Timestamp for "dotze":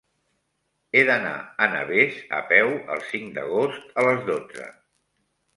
4.31-4.67